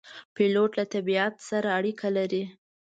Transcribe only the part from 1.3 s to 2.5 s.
سره اړیکه لري.